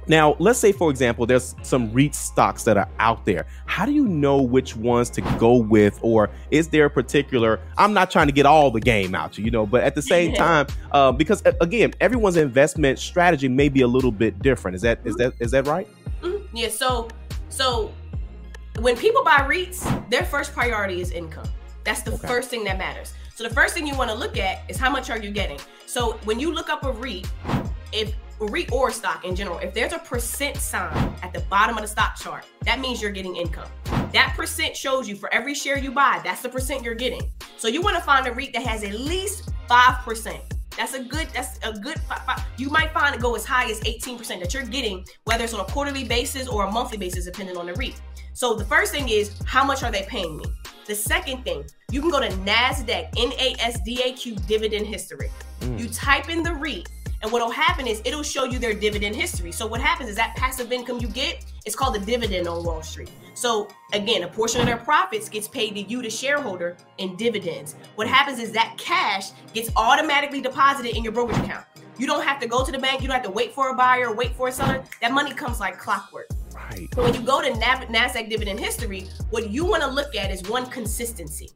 now 0.06 0.36
let's 0.38 0.58
say 0.58 0.72
for 0.72 0.90
example, 0.90 1.26
there's 1.26 1.54
some 1.62 1.92
REIT 1.92 2.14
stocks 2.14 2.64
that 2.64 2.76
are 2.76 2.88
out 2.98 3.24
there. 3.24 3.46
How 3.66 3.86
do 3.86 3.92
you 3.92 4.06
know 4.06 4.40
which 4.42 4.76
ones 4.76 5.10
to 5.10 5.20
go 5.38 5.56
with, 5.56 5.98
or 6.02 6.30
is 6.50 6.68
there 6.68 6.86
a 6.86 6.90
particular? 6.90 7.60
I'm 7.78 7.92
not 7.92 8.10
trying 8.10 8.26
to 8.26 8.32
get 8.32 8.46
all 8.46 8.70
the 8.70 8.80
game 8.80 9.14
out 9.14 9.38
you, 9.38 9.44
you 9.44 9.50
know, 9.50 9.66
but 9.66 9.82
at 9.82 9.94
the 9.94 10.02
same 10.02 10.32
time, 10.34 10.66
uh, 10.92 11.12
because 11.12 11.42
again, 11.60 11.92
everyone's 12.00 12.36
investment 12.36 12.98
strategy 12.98 13.48
may 13.48 13.68
be 13.68 13.82
a 13.82 13.88
little 13.88 14.12
bit 14.12 14.40
different. 14.40 14.74
Is 14.74 14.82
that 14.82 15.00
is 15.04 15.16
that 15.16 15.34
is 15.40 15.50
that 15.52 15.66
right? 15.66 15.88
Mm-hmm. 16.22 16.56
Yeah. 16.56 16.68
So 16.68 17.08
so 17.48 17.92
when 18.80 18.96
people 18.96 19.24
buy 19.24 19.38
REITs, 19.48 20.10
their 20.10 20.24
first 20.24 20.52
priority 20.52 21.00
is 21.00 21.10
income. 21.10 21.46
That's 21.84 22.02
the 22.02 22.14
okay. 22.14 22.26
first 22.26 22.50
thing 22.50 22.64
that 22.64 22.78
matters. 22.78 23.14
So 23.34 23.44
the 23.44 23.54
first 23.54 23.74
thing 23.74 23.86
you 23.86 23.96
want 23.96 24.10
to 24.10 24.16
look 24.16 24.38
at 24.38 24.62
is 24.68 24.76
how 24.76 24.90
much 24.90 25.10
are 25.10 25.18
you 25.18 25.30
getting. 25.30 25.58
So 25.86 26.12
when 26.24 26.40
you 26.40 26.52
look 26.52 26.68
up 26.68 26.84
a 26.84 26.92
REIT, 26.92 27.30
if 27.92 28.14
REIT 28.40 28.72
or 28.72 28.90
stock 28.90 29.25
in 29.25 29.34
general, 29.34 29.58
if 29.58 29.75
there's 29.75 29.92
a 29.92 29.98
percent 29.98 30.56
sign 30.56 31.14
at 31.22 31.32
the 31.32 31.40
bottom 31.50 31.76
of 31.76 31.82
the 31.82 31.88
stock 31.88 32.16
chart, 32.16 32.44
that 32.62 32.81
means 32.81 33.00
you're 33.00 33.10
getting 33.10 33.36
income. 33.36 33.69
That 34.12 34.34
percent 34.36 34.76
shows 34.76 35.08
you 35.08 35.16
for 35.16 35.32
every 35.32 35.54
share 35.54 35.78
you 35.78 35.90
buy, 35.90 36.20
that's 36.25 36.42
the 36.42 36.48
percent 36.48 36.82
you're 36.82 36.94
getting. 36.94 37.31
So 37.56 37.69
you 37.69 37.81
want 37.81 37.96
to 37.96 38.02
find 38.02 38.26
a 38.26 38.32
REIT 38.32 38.52
that 38.54 38.62
has 38.62 38.84
at 38.84 38.94
least 38.94 39.50
5%. 39.69 40.40
That's 40.76 40.94
a 40.94 41.02
good. 41.04 41.28
That's 41.32 41.58
a 41.62 41.72
good. 41.72 41.96
You 42.56 42.69
might 42.69 42.92
find 42.92 43.14
it 43.14 43.20
go 43.20 43.36
as 43.36 43.44
high 43.44 43.70
as 43.70 43.81
18% 43.81 44.40
that 44.40 44.52
you're 44.52 44.64
getting, 44.64 45.04
whether 45.25 45.44
it's 45.44 45.54
on 45.54 45.60
a 45.60 45.64
quarterly 45.64 46.04
basis 46.04 46.48
or 46.48 46.66
a 46.66 46.70
monthly 46.70 46.98
basis, 46.98 47.25
depending 47.25 47.56
on 47.56 47.66
the 47.66 47.75
REIT. 47.75 48.00
So 48.32 48.54
the 48.54 48.64
first 48.64 48.92
thing 48.92 49.08
is 49.08 49.40
how 49.46 49.64
much 49.64 49.84
are 49.84 49.92
they 49.92 50.02
paying 50.08 50.36
me? 50.36 50.44
The 50.86 50.94
second 50.94 51.44
thing, 51.44 51.64
you 51.90 52.00
can 52.00 52.10
go 52.10 52.20
to 52.20 52.28
NASDAQ, 52.28 53.12
NASDAQ 53.14 54.46
dividend 54.46 54.86
history. 54.86 55.31
Mm. 55.60 55.78
You 55.78 55.88
type 55.88 56.28
in 56.28 56.42
the 56.42 56.52
REIT, 56.52 56.88
and 57.24 57.32
what'll 57.32 57.50
happen 57.50 57.86
is 57.86 58.02
it'll 58.04 58.22
show 58.22 58.44
you 58.44 58.58
their 58.58 58.74
dividend 58.74 59.16
history. 59.16 59.50
So 59.50 59.66
what 59.66 59.80
happens 59.80 60.10
is 60.10 60.16
that 60.16 60.36
passive 60.36 60.70
income 60.72 60.98
you 60.98 61.08
get 61.08 61.42
is 61.64 61.74
called 61.74 61.94
the 61.94 61.98
dividend 62.00 62.46
on 62.46 62.62
Wall 62.62 62.82
Street. 62.82 63.10
So 63.32 63.68
again, 63.94 64.24
a 64.24 64.28
portion 64.28 64.60
of 64.60 64.66
their 64.66 64.76
profits 64.76 65.30
gets 65.30 65.48
paid 65.48 65.74
to 65.76 65.80
you, 65.80 66.02
the 66.02 66.10
shareholder, 66.10 66.76
in 66.98 67.16
dividends. 67.16 67.76
What 67.94 68.08
happens 68.08 68.40
is 68.40 68.52
that 68.52 68.74
cash 68.76 69.30
gets 69.54 69.70
automatically 69.74 70.42
deposited 70.42 70.94
in 70.94 71.02
your 71.02 71.14
brokerage 71.14 71.38
account. 71.38 71.64
You 71.96 72.06
don't 72.06 72.22
have 72.22 72.38
to 72.40 72.46
go 72.46 72.62
to 72.62 72.70
the 72.70 72.78
bank. 72.78 73.00
You 73.00 73.08
don't 73.08 73.16
have 73.16 73.24
to 73.24 73.30
wait 73.30 73.54
for 73.54 73.70
a 73.70 73.74
buyer 73.74 74.08
or 74.08 74.14
wait 74.14 74.36
for 74.36 74.48
a 74.48 74.52
seller. 74.52 74.84
That 75.00 75.12
money 75.12 75.32
comes 75.32 75.60
like 75.60 75.78
clockwork. 75.78 76.28
Right. 76.54 76.88
So 76.94 77.04
when 77.04 77.14
you 77.14 77.22
go 77.22 77.40
to 77.40 77.50
NASDAQ 77.50 78.28
dividend 78.28 78.60
history, 78.60 79.08
what 79.30 79.48
you 79.48 79.64
want 79.64 79.82
to 79.82 79.88
look 79.88 80.14
at 80.14 80.30
is 80.30 80.42
one 80.42 80.66
consistency. 80.66 81.48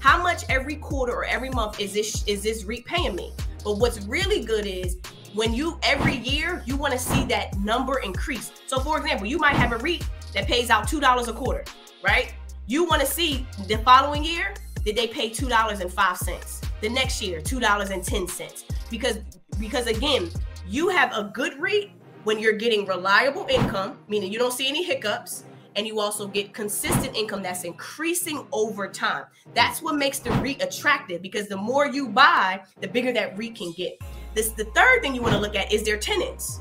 How 0.00 0.20
much 0.20 0.42
every 0.48 0.74
quarter 0.74 1.12
or 1.12 1.24
every 1.24 1.50
month 1.50 1.78
is 1.78 1.92
this 1.94 2.26
is 2.26 2.42
this 2.42 2.64
REIT 2.64 2.84
paying 2.86 3.14
me? 3.14 3.32
But 3.64 3.78
what's 3.78 4.00
really 4.06 4.44
good 4.44 4.66
is 4.66 4.98
when 5.34 5.54
you 5.54 5.78
every 5.82 6.16
year 6.16 6.62
you 6.66 6.76
want 6.76 6.92
to 6.92 6.98
see 6.98 7.24
that 7.26 7.56
number 7.58 8.00
increase. 8.00 8.52
So 8.66 8.78
for 8.80 8.98
example, 8.98 9.26
you 9.26 9.38
might 9.38 9.56
have 9.56 9.72
a 9.72 9.78
REIT 9.78 10.04
that 10.34 10.46
pays 10.46 10.70
out 10.70 10.88
two 10.88 11.00
dollars 11.00 11.28
a 11.28 11.32
quarter, 11.32 11.64
right? 12.02 12.34
You 12.66 12.84
want 12.84 13.00
to 13.00 13.06
see 13.06 13.46
the 13.68 13.78
following 13.78 14.24
year 14.24 14.54
did 14.84 14.96
they 14.96 15.06
pay 15.06 15.28
two 15.30 15.48
dollars 15.48 15.80
and 15.80 15.92
five 15.92 16.16
cents? 16.16 16.60
The 16.80 16.88
next 16.88 17.22
year, 17.22 17.40
two 17.40 17.60
dollars 17.60 17.90
and 17.90 18.02
ten 18.02 18.26
cents. 18.26 18.64
Because 18.90 19.18
because 19.58 19.86
again, 19.86 20.30
you 20.68 20.88
have 20.88 21.16
a 21.16 21.30
good 21.32 21.60
REIT 21.60 21.90
when 22.24 22.38
you're 22.38 22.52
getting 22.52 22.86
reliable 22.86 23.46
income, 23.48 23.98
meaning 24.08 24.32
you 24.32 24.38
don't 24.38 24.52
see 24.52 24.68
any 24.68 24.84
hiccups, 24.84 25.44
and 25.76 25.86
you 25.86 26.00
also 26.00 26.26
get 26.26 26.52
consistent 26.52 27.16
income 27.16 27.42
that's 27.42 27.64
increasing 27.64 28.46
over 28.52 28.88
time. 28.88 29.24
That's 29.54 29.82
what 29.82 29.96
makes 29.96 30.18
the 30.18 30.30
REIT 30.30 30.62
attractive 30.62 31.22
because 31.22 31.48
the 31.48 31.56
more 31.56 31.86
you 31.86 32.08
buy, 32.08 32.62
the 32.80 32.88
bigger 32.88 33.12
that 33.12 33.36
REIT 33.36 33.56
can 33.56 33.72
get. 33.72 33.98
This 34.34 34.50
the 34.50 34.64
third 34.66 35.02
thing 35.02 35.14
you 35.14 35.22
want 35.22 35.34
to 35.34 35.40
look 35.40 35.56
at 35.56 35.72
is 35.72 35.82
their 35.82 35.98
tenants. 35.98 36.60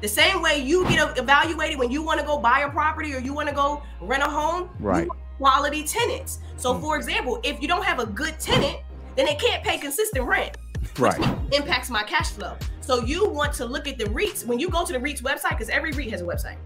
The 0.00 0.08
same 0.08 0.40
way 0.40 0.58
you 0.58 0.88
get 0.88 1.18
evaluated 1.18 1.78
when 1.78 1.90
you 1.90 2.02
want 2.02 2.20
to 2.20 2.26
go 2.26 2.38
buy 2.38 2.60
a 2.60 2.70
property 2.70 3.14
or 3.14 3.18
you 3.18 3.34
want 3.34 3.48
to 3.48 3.54
go 3.54 3.82
rent 4.00 4.22
a 4.22 4.26
home, 4.26 4.70
right? 4.78 5.08
Quality 5.36 5.84
tenants. 5.84 6.38
So, 6.56 6.74
mm. 6.74 6.80
for 6.80 6.96
example, 6.96 7.40
if 7.44 7.60
you 7.60 7.68
don't 7.68 7.84
have 7.84 7.98
a 7.98 8.06
good 8.06 8.38
tenant, 8.40 8.78
then 9.16 9.28
it 9.28 9.38
can't 9.38 9.62
pay 9.62 9.76
consistent 9.76 10.24
rent 10.24 10.56
right. 10.98 11.18
impacts 11.52 11.90
my 11.90 12.02
cash 12.02 12.30
flow. 12.30 12.56
So 12.80 13.02
you 13.04 13.28
want 13.28 13.52
to 13.54 13.64
look 13.64 13.86
at 13.86 13.98
the 13.98 14.04
REITs 14.04 14.46
when 14.46 14.58
you 14.58 14.68
go 14.68 14.84
to 14.84 14.92
the 14.92 14.98
REITs 14.98 15.22
website 15.22 15.50
because 15.50 15.68
every 15.68 15.92
REIT 15.92 16.10
has 16.10 16.22
a 16.22 16.24
website. 16.24 16.56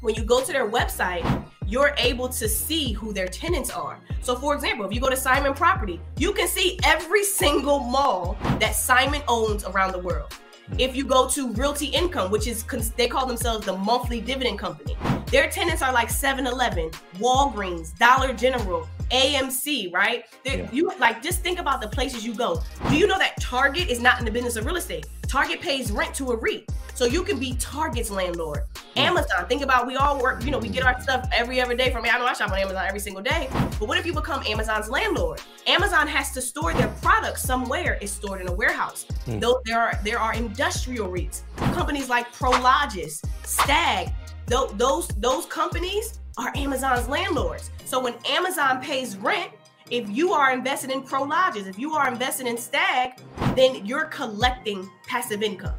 When 0.00 0.14
you 0.14 0.24
go 0.24 0.42
to 0.42 0.50
their 0.50 0.68
website, 0.68 1.44
you're 1.66 1.94
able 1.98 2.28
to 2.30 2.48
see 2.48 2.92
who 2.92 3.12
their 3.12 3.28
tenants 3.28 3.68
are. 3.70 4.00
So, 4.22 4.34
for 4.34 4.54
example, 4.54 4.86
if 4.86 4.94
you 4.94 5.00
go 5.00 5.10
to 5.10 5.16
Simon 5.16 5.52
Property, 5.52 6.00
you 6.16 6.32
can 6.32 6.48
see 6.48 6.78
every 6.84 7.22
single 7.22 7.80
mall 7.80 8.38
that 8.60 8.74
Simon 8.74 9.20
owns 9.28 9.64
around 9.64 9.92
the 9.92 9.98
world. 9.98 10.34
If 10.78 10.96
you 10.96 11.04
go 11.04 11.28
to 11.28 11.52
Realty 11.52 11.86
Income, 11.86 12.30
which 12.30 12.46
is 12.46 12.64
they 12.96 13.08
call 13.08 13.26
themselves 13.26 13.66
the 13.66 13.76
monthly 13.76 14.22
dividend 14.22 14.58
company, 14.58 14.96
their 15.26 15.50
tenants 15.50 15.82
are 15.82 15.92
like 15.92 16.08
7 16.08 16.46
Eleven, 16.46 16.90
Walgreens, 17.18 17.96
Dollar 17.98 18.32
General, 18.32 18.88
AMC, 19.10 19.92
right? 19.92 20.24
Yeah. 20.44 20.66
You 20.72 20.92
like 20.98 21.22
just 21.22 21.40
think 21.40 21.58
about 21.58 21.82
the 21.82 21.88
places 21.88 22.24
you 22.24 22.34
go. 22.34 22.62
Do 22.88 22.96
you 22.96 23.06
know 23.06 23.18
that 23.18 23.38
Target 23.38 23.90
is 23.90 24.00
not 24.00 24.18
in 24.18 24.24
the 24.24 24.30
business 24.30 24.56
of 24.56 24.64
real 24.64 24.76
estate? 24.76 25.06
Target 25.30 25.60
pays 25.60 25.92
rent 25.92 26.12
to 26.16 26.32
a 26.32 26.36
REIT. 26.36 26.68
So 26.94 27.04
you 27.04 27.22
can 27.22 27.38
be 27.38 27.54
Target's 27.54 28.10
landlord. 28.10 28.64
Amazon, 28.96 29.46
think 29.46 29.62
about 29.62 29.86
we 29.86 29.94
all 29.94 30.20
work, 30.20 30.44
you 30.44 30.50
know, 30.50 30.58
we 30.58 30.68
get 30.68 30.82
our 30.82 31.00
stuff 31.00 31.28
every 31.32 31.60
every 31.60 31.76
day 31.76 31.92
from 31.92 32.04
I 32.04 32.18
know 32.18 32.26
I 32.26 32.32
shop 32.32 32.50
on 32.50 32.58
Amazon 32.58 32.84
every 32.84 32.98
single 32.98 33.22
day. 33.22 33.48
But 33.52 33.82
what 33.82 33.96
if 33.96 34.04
you 34.04 34.12
become 34.12 34.42
Amazon's 34.44 34.90
landlord? 34.90 35.40
Amazon 35.68 36.08
has 36.08 36.32
to 36.32 36.42
store 36.42 36.74
their 36.74 36.88
products 37.00 37.42
somewhere. 37.42 37.96
It's 38.02 38.10
stored 38.10 38.40
in 38.40 38.48
a 38.48 38.52
warehouse. 38.52 39.06
Mm. 39.26 39.40
Though 39.40 39.60
there 39.66 39.78
are 39.80 40.00
there 40.02 40.18
are 40.18 40.34
industrial 40.34 41.08
REITs, 41.08 41.42
companies 41.74 42.08
like 42.08 42.34
Prologis, 42.34 43.24
Stag. 43.44 44.12
Those 44.46 44.72
those 44.72 45.06
those 45.18 45.46
companies 45.46 46.18
are 46.38 46.50
Amazon's 46.56 47.08
landlords. 47.08 47.70
So 47.84 48.00
when 48.00 48.14
Amazon 48.28 48.82
pays 48.82 49.16
rent, 49.16 49.52
if 49.90 50.08
you 50.08 50.32
are 50.32 50.52
invested 50.52 50.90
in 50.90 51.02
Prologis, 51.02 51.66
if 51.66 51.78
you 51.78 51.94
are 51.94 52.08
invested 52.08 52.46
in 52.46 52.56
Stag, 52.56 53.20
then 53.56 53.84
you're 53.84 54.04
collecting 54.04 54.88
passive 55.06 55.42
income. 55.42 55.74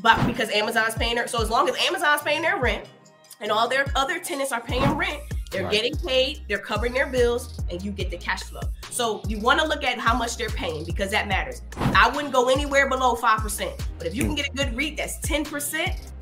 But 0.00 0.24
because 0.26 0.50
Amazon's 0.50 0.94
paying 0.94 1.14
their, 1.14 1.26
so 1.26 1.40
as 1.40 1.50
long 1.50 1.68
as 1.68 1.76
Amazon's 1.76 2.22
paying 2.22 2.42
their 2.42 2.58
rent 2.58 2.86
and 3.40 3.50
all 3.50 3.66
their 3.66 3.86
other 3.96 4.18
tenants 4.18 4.52
are 4.52 4.60
paying 4.60 4.88
rent, 4.92 5.20
they're 5.56 5.64
right. 5.64 5.72
getting 5.72 5.96
paid, 5.96 6.42
they're 6.48 6.58
covering 6.58 6.92
their 6.92 7.06
bills, 7.06 7.60
and 7.70 7.82
you 7.82 7.90
get 7.90 8.10
the 8.10 8.16
cash 8.16 8.42
flow. 8.42 8.60
So 8.90 9.22
you 9.26 9.38
want 9.40 9.60
to 9.60 9.66
look 9.66 9.84
at 9.84 9.98
how 9.98 10.14
much 10.16 10.36
they're 10.36 10.48
paying 10.50 10.84
because 10.84 11.10
that 11.10 11.28
matters. 11.28 11.62
I 11.76 12.10
wouldn't 12.14 12.32
go 12.32 12.48
anywhere 12.48 12.88
below 12.88 13.14
5%. 13.14 13.82
But 13.98 14.06
if 14.06 14.14
you 14.14 14.24
can 14.24 14.34
get 14.34 14.48
a 14.48 14.52
good 14.52 14.76
REIT 14.76 14.96
that's 14.96 15.18
10%, 15.20 15.46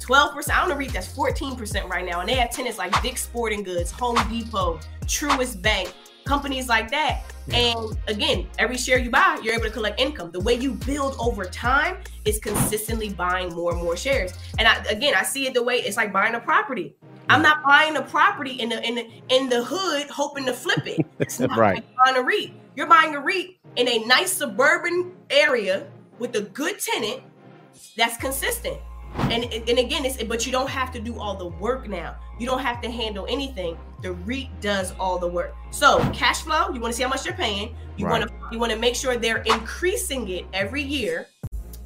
12%, 0.01 0.51
I 0.51 0.61
don't 0.61 0.69
know 0.69 0.77
REIT 0.77 0.93
that's 0.93 1.13
14% 1.13 1.89
right 1.89 2.05
now. 2.05 2.21
And 2.21 2.29
they 2.29 2.35
have 2.35 2.51
tenants 2.51 2.79
like 2.79 3.01
Dick's 3.03 3.23
Sporting 3.23 3.63
Goods, 3.63 3.91
Home 3.93 4.17
Depot, 4.29 4.79
Truist 5.07 5.61
Bank, 5.63 5.93
companies 6.25 6.69
like 6.69 6.91
that. 6.91 7.23
And 7.53 7.99
again, 8.09 8.47
every 8.59 8.79
share 8.79 8.99
you 8.99 9.11
buy, 9.11 9.39
you're 9.43 9.55
able 9.55 9.65
to 9.65 9.71
collect 9.71 10.01
income. 10.01 10.31
The 10.31 10.41
way 10.41 10.55
you 10.55 10.73
build 10.73 11.17
over 11.19 11.45
time 11.45 11.99
is 12.25 12.39
consistently 12.39 13.11
buying 13.11 13.55
more 13.55 13.73
and 13.73 13.83
more 13.83 13.97
shares. 13.97 14.33
And 14.59 14.67
I, 14.67 14.83
again, 14.85 15.15
I 15.15 15.23
see 15.23 15.47
it 15.47 15.55
the 15.55 15.63
way 15.63 15.77
it's 15.77 15.97
like 15.97 16.13
buying 16.13 16.35
a 16.35 16.41
property. 16.41 16.97
I'm 17.29 17.43
not 17.43 17.63
buying 17.65 17.97
a 17.97 18.03
property 18.03 18.53
in 18.53 18.69
the 18.69 18.87
in 18.87 18.95
the 18.95 19.09
in 19.29 19.49
the 19.49 19.65
hood 19.65 20.09
hoping 20.09 20.47
to 20.47 20.53
flip 20.53 20.87
it. 20.87 21.05
It's 21.19 21.41
not 21.41 21.57
right. 21.57 21.77
Like 21.77 21.97
buying 22.05 22.17
a 22.17 22.23
REIT. 22.23 22.53
You're 22.77 22.87
buying 22.87 23.15
a 23.15 23.21
REIT 23.21 23.57
in 23.77 23.89
a 23.89 24.05
nice 24.07 24.33
suburban 24.33 25.13
area 25.31 25.87
with 26.19 26.37
a 26.37 26.43
good 26.43 26.79
tenant 26.79 27.23
that's 27.97 28.17
consistent. 28.17 28.79
And 29.17 29.45
and 29.45 29.79
again, 29.79 30.05
it's 30.05 30.23
but 30.23 30.45
you 30.45 30.53
don't 30.53 30.69
have 30.69 30.93
to 30.93 31.01
do 31.01 31.19
all 31.19 31.37
the 31.37 31.47
work 31.47 31.89
now. 31.89 32.17
You 32.39 32.47
don't 32.47 32.61
have 32.61 32.81
to 32.83 32.91
handle 32.91 33.27
anything. 33.29 33.79
The 34.03 34.13
REIT 34.13 34.61
does 34.61 34.93
all 34.99 35.19
the 35.19 35.29
work. 35.29 35.55
So 35.71 35.99
cash 36.13 36.43
flow, 36.43 36.71
you 36.71 36.81
want 36.81 36.93
to 36.93 36.97
see 36.97 37.05
how 37.05 37.09
much 37.09 37.23
they're 37.23 37.33
paying. 37.33 37.77
You 37.97 38.07
right. 38.07 38.21
want 38.21 38.31
to 38.31 38.35
you 38.53 38.59
want 38.59 38.73
to 38.73 38.79
make 38.79 38.97
sure 38.97 39.17
they're 39.17 39.43
increasing 39.43 40.29
it 40.29 40.47
every 40.53 40.83
year, 40.83 41.29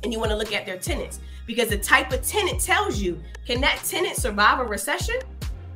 and 0.02 0.12
you 0.12 0.18
want 0.18 0.30
to 0.30 0.37
look 0.37 0.52
at 0.52 0.64
their 0.64 0.78
tenants 0.78 1.21
because 1.47 1.68
the 1.68 1.78
type 1.78 2.12
of 2.12 2.23
tenant 2.23 2.61
tells 2.61 3.00
you 3.00 3.23
can 3.47 3.61
that 3.62 3.83
tenant 3.85 4.16
survive 4.16 4.61
a 4.61 4.64
recession? 4.64 5.16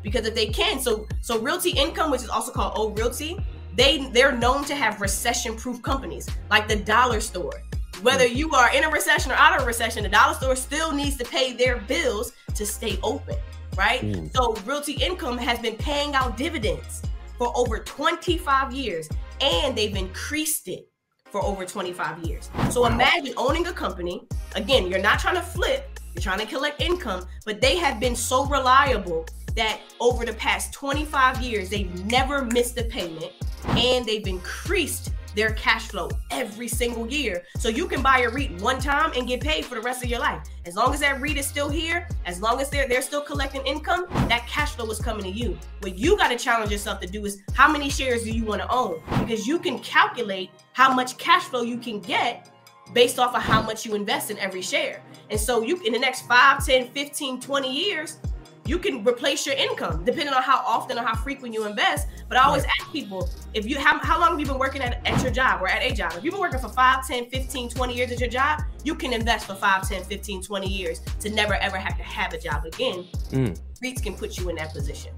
Because 0.03 0.27
if 0.27 0.35
they 0.35 0.47
can, 0.47 0.81
so 0.81 1.07
so 1.21 1.39
Realty 1.39 1.71
Income, 1.71 2.11
which 2.11 2.23
is 2.23 2.29
also 2.29 2.53
called 2.53 2.73
O 2.77 2.91
Realty, 2.91 3.37
they 3.75 4.09
they're 4.11 4.37
known 4.37 4.65
to 4.65 4.75
have 4.75 5.01
recession-proof 5.01 5.83
companies 5.83 6.29
like 6.51 6.69
the 6.69 6.77
Dollar 6.77 7.21
Store 7.21 7.63
whether 8.03 8.27
you 8.27 8.51
are 8.51 8.75
in 8.75 8.85
a 8.85 8.91
recession 8.91 9.31
or 9.31 9.37
out 9.37 9.57
of 9.57 9.63
a 9.63 9.67
recession, 9.67 10.03
the 10.03 10.09
dollar 10.09 10.35
store 10.35 10.57
still 10.57 10.93
needs 10.93 11.17
to 11.17 11.25
pay 11.25 11.53
their 11.53 11.79
bills 11.79 12.33
to 12.55 12.67
stay 12.67 12.99
open, 13.03 13.37
right? 13.77 14.01
Mm. 14.03 14.35
So 14.35 14.55
Realty 14.67 14.95
Income 14.95 15.39
has 15.39 15.59
been 15.61 15.77
paying 15.77 16.15
out 16.15 16.37
dividends 16.37 17.03
for 17.39 17.57
over 17.57 17.79
25 17.79 18.73
years 18.73 19.09
and 19.41 19.77
they've 19.77 19.97
increased 19.97 20.69
it 20.69 20.89
for 21.31 21.43
over 21.43 21.65
25 21.65 22.27
years. 22.27 22.51
So 22.71 22.87
imagine 22.87 23.35
owning 23.37 23.67
a 23.69 23.73
company. 23.73 24.27
Again, 24.55 24.89
you're 24.89 25.01
not 25.01 25.19
trying 25.19 25.37
to 25.37 25.43
flip, 25.43 25.99
you're 26.15 26.23
trying 26.23 26.41
to 26.41 26.47
collect 26.47 26.83
income, 26.83 27.27
but 27.47 27.61
they 27.61 27.77
have 27.77 28.01
been 28.01 28.17
so 28.17 28.45
reliable 28.47 29.27
that 29.55 29.81
over 30.01 30.25
the 30.25 30.35
past 30.35 30.73
25 30.73 31.41
years, 31.41 31.71
they've 31.71 32.05
never 32.07 32.45
missed 32.45 32.79
a 32.79 32.85
payment 32.85 33.33
and 33.65 34.05
they've 34.07 34.27
increased 34.27 35.13
their 35.35 35.53
cash 35.53 35.89
flow 35.89 36.11
every 36.31 36.69
single 36.69 37.07
year. 37.07 37.45
So 37.59 37.69
you 37.69 37.87
can 37.87 38.03
buy 38.03 38.21
a 38.21 38.29
REIT 38.29 38.61
one 38.61 38.79
time 38.79 39.13
and 39.17 39.27
get 39.27 39.41
paid 39.41 39.65
for 39.65 39.75
the 39.75 39.81
rest 39.81 40.05
of 40.05 40.11
your 40.11 40.21
life. 40.21 40.43
As 40.67 40.75
long 40.75 40.93
as 40.93 41.01
that 41.01 41.21
REIT 41.21 41.39
is 41.39 41.47
still 41.47 41.69
here, 41.69 42.07
as 42.27 42.41
long 42.41 42.61
as 42.61 42.71
they're 42.71 42.89
they're 42.89 43.03
still 43.03 43.23
collecting 43.23 43.65
income, 43.67 44.07
that 44.29 44.47
cash 44.47 44.75
flow 44.75 44.91
is 44.91 44.99
coming 44.99 45.25
to 45.25 45.31
you. 45.31 45.59
What 45.81 45.97
you 45.97 46.17
got 46.17 46.29
to 46.29 46.37
challenge 46.37 46.71
yourself 46.71 47.01
to 47.01 47.07
do 47.07 47.25
is 47.25 47.43
how 47.55 47.71
many 47.71 47.89
shares 47.89 48.25
do 48.25 48.31
you 48.31 48.45
want 48.45 48.61
to 48.63 48.71
own? 48.71 49.03
Because 49.21 49.47
you 49.47 49.59
can 49.59 49.79
calculate 49.79 50.51
how 50.73 50.93
much 50.93 51.17
cash 51.19 51.45
flow 51.45 51.63
you 51.63 51.79
can 51.79 52.01
get 52.01 52.51
based 52.93 53.19
off 53.19 53.35
of 53.35 53.43
how 53.43 53.63
much 53.63 53.87
you 53.87 53.95
invest 53.95 54.31
in 54.31 54.39
every 54.39 54.63
share. 54.63 55.03
And 55.31 55.41
so 55.41 55.63
you 55.63 55.81
in 55.83 55.93
the 55.93 55.99
next 55.99 56.27
5, 56.27 56.65
10, 56.65 56.89
15, 56.89 57.41
20 57.41 57.73
years, 57.73 58.19
you 58.65 58.79
can 58.79 59.05
replace 59.05 59.47
your 59.47 59.57
income 59.57 60.05
depending 60.05 60.35
on 60.35 60.43
how 60.43 60.59
often 60.59 60.99
or 60.99 61.03
how 61.03 61.15
frequent 61.15 61.55
you 61.55 61.67
invest. 61.67 62.09
But 62.29 62.39
I 62.39 62.45
always 62.45 62.63
right. 62.63 62.73
ask 62.81 62.93
people 62.93 63.29
if 63.55 63.67
you 63.67 63.79
how, 63.79 63.99
how 63.99 64.21
long 64.21 64.31
have 64.31 64.41
you 64.41 64.47
been 64.47 64.59
working 64.59 64.83
at, 64.83 65.07
at 65.07 65.23
your 65.23 65.33
job 65.33 65.61
or 65.61 65.69
at 65.69 65.83
a 65.83 65.95
job? 65.95 66.13
If 66.17 66.25
you've 66.25 66.33
been 66.33 66.41
working 66.41 66.61
for 66.61 66.69
5, 66.69 67.07
10, 67.07 67.31
15, 67.31 67.71
20 67.71 67.95
years 67.95 68.13
at 68.13 68.21
your 68.21 68.29
job, 68.29 68.63
you 68.85 68.95
can 68.95 69.13
invest 69.13 69.47
for 69.47 69.55
5, 69.55 69.89
10, 69.89 70.05
15, 70.05 70.43
20 70.43 70.69
years 70.69 71.01
to 71.21 71.31
never 71.31 71.55
ever 71.55 71.77
have 71.77 71.97
to 71.97 72.03
have 72.03 72.33
a 72.33 72.39
job 72.39 72.65
again. 72.65 73.05
Mm. 73.31 73.59
REITs 73.83 74.03
can 74.03 74.15
put 74.15 74.39
you 74.39 74.49
in 74.49 74.57
that 74.57 74.73
position. 74.73 75.13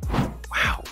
Wow. 0.50 0.82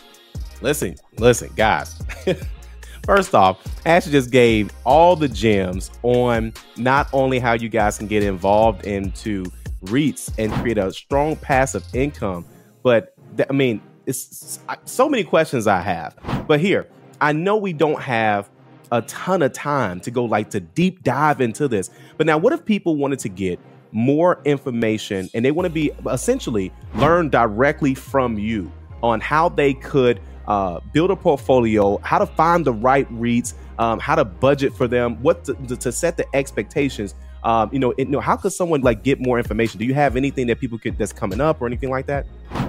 Listen, 0.61 0.95
listen, 1.19 1.51
guys. 1.57 2.01
First 3.05 3.35
off, 3.35 3.61
Ashley 3.85 4.13
just 4.13 4.31
gave 4.31 4.71
all 4.85 5.17
the 5.17 5.29
gems 5.29 5.91
on 6.03 6.53
not 6.77 7.09
only 7.13 7.41
how 7.41 7.55
you 7.55 7.69
guys 7.69 7.99
can 7.99 8.07
get 8.07 8.23
involved 8.23 8.87
into 8.87 9.45
REITs 9.85 10.33
and 10.39 10.53
create 10.53 10.79
a 10.79 10.93
strong 10.93 11.35
passive 11.37 11.85
income. 11.95 12.45
But 12.83 13.15
th- 13.37 13.49
I 13.51 13.53
mean, 13.53 13.83
it's 14.07 14.61
so 14.85 15.09
many 15.09 15.25
questions 15.25 15.67
I 15.67 15.81
have. 15.81 16.17
But 16.47 16.61
here, 16.61 16.89
I 17.21 17.33
know 17.33 17.57
we 17.57 17.73
don't 17.73 18.01
have 18.01 18.49
a 18.93 19.03
ton 19.03 19.43
of 19.43 19.53
time 19.53 20.01
to 20.01 20.11
go 20.11 20.25
like 20.25 20.51
to 20.51 20.61
deep 20.61 21.03
dive 21.03 21.41
into 21.41 21.67
this. 21.67 21.91
But 22.19 22.27
now, 22.27 22.39
what 22.39 22.53
if 22.53 22.65
people 22.65 22.97
wanted 22.97 23.19
to 23.21 23.29
get 23.29 23.59
more 23.91 24.41
information 24.45 25.29
and 25.35 25.45
they 25.45 25.51
want 25.51 25.67
to 25.67 25.71
be 25.71 25.91
essentially 26.11 26.73
learn 26.95 27.29
directly 27.29 27.95
from 27.95 28.39
you 28.39 28.73
on 29.03 29.21
how 29.21 29.49
they 29.49 29.75
could 29.75 30.21
uh, 30.47 30.81
build 30.93 31.11
a 31.11 31.17
portfolio, 31.17 31.99
how 31.99 32.19
to 32.19 32.27
find 32.27 32.65
the 32.65 32.73
right 32.73 33.11
REITs, 33.13 33.55
um, 33.79 33.99
how 33.99 34.15
to 34.15 34.25
budget 34.25 34.75
for 34.75 34.89
them, 34.89 35.17
what 35.23 35.45
to, 35.45 35.55
to 35.77 35.93
set 35.93 36.17
the 36.17 36.27
expectations 36.37 37.15
um, 37.45 37.71
you 37.73 37.79
know, 37.79 37.91
it, 37.93 38.07
you 38.07 38.07
know, 38.07 38.21
how 38.21 38.37
could 38.37 38.53
someone 38.53 38.83
like 38.83 39.03
get 39.03 39.21
more 39.21 39.39
information? 39.39 39.79
Do 39.79 39.85
you 39.85 39.95
have 39.95 40.17
anything 40.17 40.47
that 40.47 40.61
people 40.61 40.79
could 40.79 40.97
that's 40.97 41.13
coming 41.13 41.41
up 41.41 41.61
or 41.61 41.67
anything 41.67 41.91
like 41.91 42.07
that? 42.07 42.27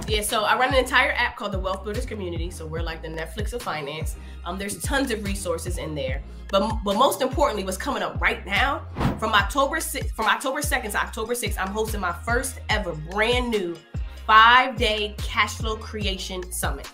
Yeah, 0.08 0.22
so 0.22 0.44
I 0.44 0.58
run 0.58 0.70
an 0.70 0.80
entire 0.80 1.12
app 1.12 1.36
called 1.36 1.52
the 1.52 1.58
Wealth 1.58 1.84
Builders 1.84 2.06
Community. 2.06 2.50
So 2.50 2.66
we're 2.66 2.82
like 2.82 3.00
the 3.00 3.08
Netflix 3.08 3.52
of 3.52 3.62
finance. 3.62 4.16
Um, 4.44 4.58
there's 4.58 4.80
tons 4.82 5.10
of 5.12 5.24
resources 5.24 5.78
in 5.78 5.94
there. 5.94 6.22
But 6.50 6.78
but 6.84 6.96
most 6.96 7.22
importantly, 7.22 7.64
what's 7.64 7.76
coming 7.76 8.02
up 8.02 8.20
right 8.20 8.44
now 8.44 8.86
from 9.18 9.32
October 9.32 9.76
6th, 9.76 10.10
from 10.10 10.26
October 10.26 10.60
2nd 10.60 10.90
to 10.92 10.98
October 11.00 11.34
6th, 11.34 11.58
I'm 11.58 11.68
hosting 11.68 12.00
my 12.00 12.12
first 12.12 12.60
ever 12.68 12.92
brand 12.92 13.50
new 13.50 13.76
five 14.26 14.76
day 14.76 15.14
cash 15.18 15.54
flow 15.54 15.76
creation 15.76 16.50
summit. 16.50 16.90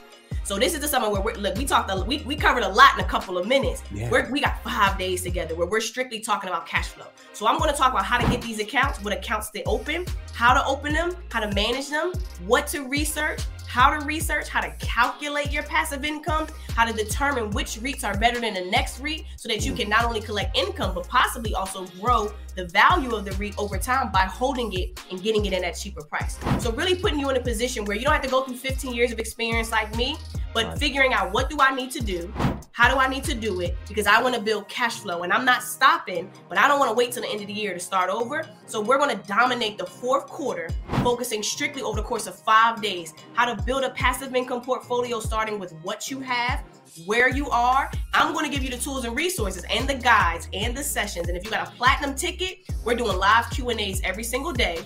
So 0.51 0.59
this 0.59 0.75
is 0.75 0.81
the 0.81 0.89
summer 0.89 1.09
where 1.09 1.21
we're, 1.21 1.35
look, 1.35 1.57
we 1.57 1.65
talked, 1.65 1.93
a, 1.93 2.03
we, 2.03 2.23
we 2.23 2.35
covered 2.35 2.65
a 2.65 2.69
lot 2.69 2.95
in 2.99 3.05
a 3.05 3.07
couple 3.07 3.39
of 3.39 3.47
minutes. 3.47 3.85
Yeah. 3.95 4.11
We're, 4.11 4.29
we 4.33 4.41
got 4.41 4.61
five 4.65 4.99
days 4.99 5.23
together 5.23 5.55
where 5.55 5.69
we're 5.69 5.81
strictly 5.81 6.19
talking 6.19 6.51
about 6.51 6.67
cash 6.67 6.89
flow. 6.89 7.07
So 7.35 7.47
I'm 7.47 7.57
going 7.57 7.71
to 7.71 7.77
talk 7.77 7.93
about 7.93 8.05
how 8.05 8.19
to 8.19 8.29
get 8.29 8.43
these 8.43 8.59
accounts, 8.59 9.01
what 9.05 9.13
accounts 9.13 9.51
they 9.51 9.63
open, 9.63 10.07
how 10.35 10.53
to 10.53 10.67
open 10.67 10.93
them, 10.93 11.15
how 11.31 11.39
to 11.39 11.55
manage 11.55 11.89
them, 11.89 12.13
what 12.47 12.67
to 12.67 12.89
research, 12.89 13.43
how 13.69 13.97
to 13.97 14.05
research, 14.05 14.49
how 14.49 14.61
to 14.61 14.71
calculate 14.81 15.53
your 15.53 15.63
passive 15.63 16.05
income, 16.05 16.49
how 16.75 16.85
to 16.85 16.93
determine 16.93 17.51
which 17.51 17.79
REITs 17.79 18.03
are 18.03 18.19
better 18.19 18.41
than 18.41 18.55
the 18.55 18.65
next 18.65 18.99
REIT 18.99 19.23
so 19.37 19.49
that 19.49 19.65
you 19.65 19.73
mm. 19.73 19.77
can 19.77 19.89
not 19.89 20.05
only 20.05 20.21
collect 20.21 20.57
income, 20.59 20.93
but 20.93 21.07
possibly 21.07 21.55
also 21.55 21.87
grow 22.01 22.33
the 22.57 22.65
value 22.65 23.15
of 23.15 23.25
the 23.25 23.31
REIT 23.37 23.57
over 23.57 23.79
time 23.79 24.11
by 24.11 24.23
holding 24.23 24.73
it 24.73 25.01
and 25.13 25.23
getting 25.23 25.47
it 25.47 25.53
in 25.53 25.63
at 25.63 25.77
cheaper 25.77 26.03
price. 26.03 26.37
So 26.59 26.73
really 26.73 26.97
putting 26.97 27.21
you 27.21 27.31
in 27.31 27.37
a 27.37 27.41
position 27.41 27.85
where 27.85 27.97
you 27.97 28.03
don't 28.03 28.13
have 28.13 28.25
to 28.25 28.29
go 28.29 28.43
through 28.43 28.57
15 28.57 28.93
years 28.93 29.13
of 29.13 29.21
experience 29.21 29.71
like 29.71 29.95
me, 29.95 30.17
but 30.53 30.67
right. 30.67 30.79
figuring 30.79 31.13
out 31.13 31.33
what 31.33 31.51
do 31.51 31.59
I 31.61 31.75
need 31.75 31.91
to 31.93 32.03
do? 32.03 32.33
How 32.73 32.93
do 32.93 32.99
I 32.99 33.09
need 33.09 33.25
to 33.25 33.35
do 33.35 33.61
it? 33.61 33.77
Because 33.89 34.07
I 34.07 34.23
want 34.23 34.35
to 34.35 34.41
build 34.41 34.69
cash 34.69 35.01
flow 35.01 35.23
and 35.23 35.33
I'm 35.33 35.45
not 35.45 35.63
stopping, 35.63 36.31
but 36.49 36.57
I 36.57 36.69
don't 36.69 36.79
want 36.79 36.91
to 36.91 36.95
wait 36.95 37.13
till 37.13 37.23
the 37.23 37.29
end 37.29 37.41
of 37.41 37.47
the 37.47 37.53
year 37.53 37.75
to 37.75 37.81
start 37.81 38.11
over. 38.11 38.47
So 38.67 38.81
we're 38.81 38.99
going 38.99 39.17
to 39.17 39.23
dominate 39.27 39.77
the 39.77 39.87
fourth 39.87 40.27
quarter, 40.27 40.71
focusing 41.03 41.43
strictly 41.43 41.83
over 41.83 41.97
the 41.97 42.07
course 42.07 42.27
of 42.27 42.35
five 42.37 42.81
days, 42.81 43.13
how 43.35 43.53
to 43.53 43.61
build 43.65 43.85
a 43.85 43.91
passive 43.91 44.35
income 44.35 44.63
portfolio 44.63 45.21
starting 45.21 45.59
with 45.59 45.73
what 45.83 46.11
you 46.11 46.21
have, 46.21 46.65
where 47.07 47.29
you 47.29 47.49
are. 47.51 47.91
I'm 48.15 48.33
going 48.33 48.45
to 48.45 48.51
give 48.51 48.65
you 48.65 48.71
the 48.71 48.83
tools 48.83 49.05
and 49.05 49.17
resources 49.17 49.65
and 49.71 49.89
the 49.89 49.95
guides 49.95 50.49
and 50.53 50.77
the 50.77 50.83
sessions. 50.83 51.29
And 51.29 51.37
if 51.37 51.45
you 51.45 51.51
got 51.51 51.69
a 51.69 51.71
platinum 51.73 52.15
ticket, 52.15 52.61
we're 52.85 52.95
doing 52.95 53.17
live 53.17 53.51
Q&As 53.51 54.01
every 54.03 54.25
single 54.25 54.53
day. 54.53 54.85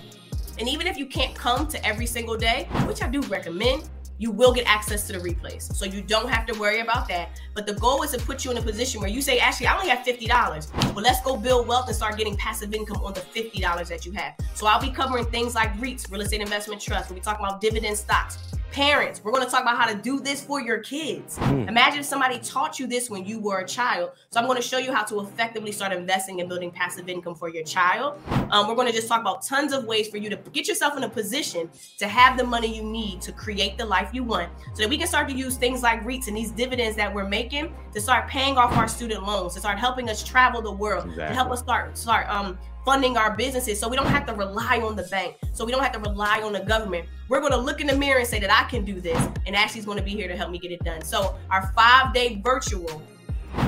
And 0.57 0.69
even 0.69 0.87
if 0.87 0.97
you 0.97 1.05
can't 1.05 1.35
come 1.35 1.67
to 1.67 1.85
every 1.85 2.05
single 2.05 2.37
day, 2.37 2.67
which 2.87 3.01
I 3.01 3.07
do 3.07 3.21
recommend, 3.21 3.89
you 4.17 4.31
will 4.31 4.53
get 4.53 4.65
access 4.67 5.07
to 5.07 5.13
the 5.13 5.19
replays. 5.19 5.73
So 5.73 5.85
you 5.85 6.01
don't 6.01 6.29
have 6.29 6.45
to 6.47 6.59
worry 6.59 6.79
about 6.79 7.07
that. 7.09 7.41
But 7.53 7.65
the 7.65 7.73
goal 7.73 8.03
is 8.03 8.11
to 8.11 8.17
put 8.17 8.45
you 8.45 8.51
in 8.51 8.57
a 8.57 8.61
position 8.61 9.01
where 9.01 9.09
you 9.09 9.21
say, 9.21 9.39
actually, 9.39 9.67
I 9.67 9.75
only 9.75 9.89
have 9.89 10.05
$50. 10.05 10.93
Well, 10.95 11.03
let's 11.03 11.21
go 11.21 11.35
build 11.37 11.67
wealth 11.67 11.87
and 11.87 11.95
start 11.95 12.17
getting 12.17 12.37
passive 12.37 12.73
income 12.73 13.01
on 13.03 13.13
the 13.13 13.21
$50 13.21 13.87
that 13.87 14.05
you 14.05 14.11
have. 14.13 14.35
So 14.53 14.67
I'll 14.67 14.81
be 14.81 14.89
covering 14.89 15.25
things 15.25 15.55
like 15.55 15.73
REITs, 15.77 16.09
real 16.11 16.21
estate 16.21 16.41
investment 16.41 16.81
trust. 16.81 17.09
We'll 17.09 17.19
be 17.19 17.23
talking 17.23 17.45
about 17.45 17.61
dividend 17.61 17.97
stocks, 17.97 18.37
Parents, 18.75 19.23
we're 19.23 19.31
going 19.31 19.45
to 19.45 19.49
talk 19.49 19.61
about 19.61 19.77
how 19.77 19.87
to 19.89 19.95
do 19.95 20.19
this 20.19 20.43
for 20.43 20.59
your 20.59 20.79
kids. 20.79 21.39
Mm. 21.39 21.69
Imagine 21.69 22.01
if 22.01 22.05
somebody 22.05 22.39
taught 22.39 22.77
you 22.77 22.87
this 22.87 23.09
when 23.09 23.25
you 23.25 23.39
were 23.39 23.59
a 23.59 23.65
child. 23.65 24.11
So 24.31 24.37
I'm 24.37 24.47
going 24.47 24.61
to 24.61 24.67
show 24.67 24.79
you 24.79 24.91
how 24.91 25.05
to 25.05 25.21
effectively 25.21 25.71
start 25.71 25.93
investing 25.93 26.41
and 26.41 26.49
building 26.49 26.71
passive 26.71 27.07
income 27.07 27.35
for 27.35 27.47
your 27.47 27.63
child. 27.63 28.19
Um, 28.51 28.67
we're 28.67 28.75
going 28.75 28.87
to 28.87 28.93
just 28.93 29.07
talk 29.07 29.21
about 29.21 29.43
tons 29.43 29.71
of 29.71 29.85
ways 29.85 30.09
for 30.09 30.17
you 30.17 30.29
to 30.29 30.35
get 30.51 30.67
yourself 30.67 30.97
in 30.97 31.03
a 31.03 31.09
position 31.09 31.69
to 31.99 32.07
have 32.09 32.37
the 32.37 32.43
money 32.43 32.67
you 32.67 32.83
need 32.83 33.21
to 33.21 33.31
create 33.31 33.77
the 33.77 33.85
life 33.85 34.09
you 34.11 34.25
want 34.25 34.51
so 34.73 34.81
that 34.81 34.89
we 34.89 34.97
can 34.97 35.07
start 35.07 35.29
to 35.29 35.33
use 35.33 35.55
things 35.55 35.81
like 35.81 36.03
REITs 36.03 36.27
and 36.27 36.35
these 36.35 36.51
dividends 36.51 36.97
that 36.97 37.13
we're 37.13 37.29
making 37.29 37.73
to 37.93 38.01
start 38.01 38.27
paying 38.27 38.57
off 38.57 38.75
our 38.75 38.89
student 38.89 39.23
loans, 39.23 39.53
to 39.53 39.61
start 39.61 39.79
helping 39.79 40.09
us 40.09 40.21
travel 40.21 40.61
the 40.61 40.69
world, 40.69 41.05
exactly. 41.05 41.27
to 41.27 41.33
help 41.33 41.49
us 41.49 41.59
start 41.59 41.97
start 41.97 42.27
um 42.27 42.57
funding 42.85 43.17
our 43.17 43.35
businesses 43.35 43.79
so 43.79 43.89
we 43.89 43.95
don't 43.97 44.05
have 44.05 44.25
to 44.27 44.33
rely 44.33 44.79
on 44.79 44.95
the 44.95 45.03
bank, 45.03 45.37
so 45.51 45.65
we 45.65 45.71
don't 45.71 45.83
have 45.83 45.91
to 45.93 45.99
rely 45.99 46.41
on 46.41 46.53
the 46.53 46.61
government. 46.61 47.07
We're 47.27 47.39
going 47.39 47.51
to 47.51 47.57
look 47.57 47.81
in 47.81 47.87
the 47.87 47.97
mirror 47.97 48.19
and 48.19 48.27
say 48.27 48.39
that 48.39 48.51
I 48.51 48.69
can 48.69 48.85
do 48.85 49.01
this, 49.01 49.17
and 49.45 49.55
Ashley's 49.55 49.85
going 49.85 49.97
to 49.97 50.03
be 50.03 50.11
here 50.11 50.27
to 50.27 50.37
help 50.37 50.51
me 50.51 50.59
get 50.59 50.71
it 50.71 50.83
done. 50.83 51.01
So, 51.01 51.35
our 51.49 51.73
five 51.75 52.13
day 52.13 52.41
virtual 52.43 53.01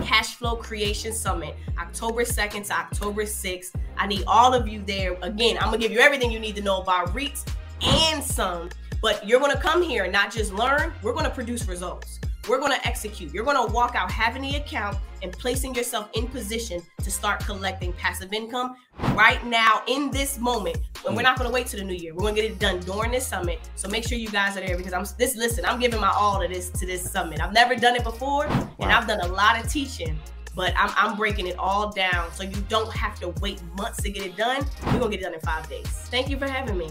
Cash 0.03 0.35
Flow 0.35 0.55
Creation 0.55 1.13
Summit, 1.13 1.55
October 1.79 2.23
2nd 2.23 2.67
to 2.67 2.73
October 2.73 3.23
6th. 3.23 3.73
I 3.97 4.07
need 4.07 4.23
all 4.27 4.53
of 4.53 4.67
you 4.67 4.83
there. 4.85 5.17
Again, 5.21 5.57
I'm 5.57 5.69
going 5.69 5.79
to 5.79 5.87
give 5.87 5.91
you 5.91 5.99
everything 5.99 6.31
you 6.31 6.39
need 6.39 6.55
to 6.57 6.61
know 6.61 6.81
about 6.81 7.13
REITs 7.13 7.47
and 7.81 8.23
some, 8.23 8.69
but 9.01 9.27
you're 9.27 9.39
going 9.39 9.51
to 9.51 9.59
come 9.61 9.81
here 9.81 10.03
and 10.03 10.13
not 10.13 10.31
just 10.31 10.53
learn, 10.53 10.93
we're 11.01 11.13
going 11.13 11.25
to 11.25 11.31
produce 11.31 11.67
results. 11.67 12.19
We're 12.47 12.59
going 12.59 12.71
to 12.71 12.87
execute. 12.87 13.33
You're 13.33 13.43
going 13.43 13.67
to 13.67 13.73
walk 13.73 13.95
out 13.95 14.09
having 14.09 14.41
the 14.41 14.55
account 14.55 14.97
and 15.21 15.31
placing 15.33 15.75
yourself 15.75 16.09
in 16.13 16.27
position 16.27 16.81
to 17.03 17.11
start 17.11 17.45
collecting 17.45 17.91
passive 17.93 18.31
income 18.31 18.75
right 19.13 19.45
now 19.45 19.81
in 19.87 20.11
this 20.11 20.39
moment. 20.39 20.77
And 21.05 21.15
we're 21.15 21.21
mm. 21.21 21.25
not 21.25 21.37
going 21.37 21.49
to 21.49 21.53
wait 21.53 21.67
till 21.67 21.79
the 21.79 21.85
new 21.85 21.95
year. 21.95 22.13
We're 22.13 22.21
going 22.21 22.35
to 22.35 22.41
get 22.41 22.51
it 22.51 22.59
done 22.59 22.79
during 22.81 23.11
this 23.11 23.27
summit. 23.27 23.59
So 23.75 23.89
make 23.89 24.07
sure 24.07 24.17
you 24.17 24.29
guys 24.29 24.55
are 24.55 24.61
there 24.65 24.77
because 24.77 24.93
I'm 24.93 25.05
this. 25.17 25.35
Listen, 25.35 25.65
I'm 25.65 25.79
giving 25.79 25.99
my 25.99 26.11
all 26.15 26.41
to 26.41 26.47
this 26.47 26.69
to 26.69 26.85
this 26.85 27.09
summit. 27.09 27.41
I've 27.41 27.53
never 27.53 27.75
done 27.75 27.95
it 27.95 28.03
before, 28.03 28.47
wow. 28.47 28.69
and 28.79 28.91
I've 28.91 29.07
done 29.07 29.21
a 29.21 29.27
lot 29.27 29.63
of 29.63 29.69
teaching. 29.71 30.17
But 30.55 30.73
I'm, 30.75 30.91
I'm 30.97 31.15
breaking 31.15 31.45
it 31.45 31.55
all 31.59 31.91
down 31.91 32.31
so 32.31 32.43
you 32.43 32.59
don't 32.67 32.91
have 32.91 33.19
to 33.19 33.29
wait 33.41 33.61
months 33.77 34.01
to 34.01 34.09
get 34.09 34.25
it 34.25 34.35
done. 34.35 34.65
We're 34.87 34.93
gonna 34.93 35.09
get 35.11 35.19
it 35.19 35.23
done 35.23 35.33
in 35.35 35.39
five 35.41 35.69
days. 35.69 35.85
Thank 35.85 36.29
you 36.29 36.37
for 36.39 36.47
having 36.47 36.77
me. 36.77 36.89